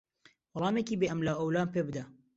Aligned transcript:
وەڵامێکی 0.53 0.99
بێ 0.99 1.07
ئەملاوئەولام 1.11 1.67
پێ 1.73 1.81
بدە. 1.87 2.03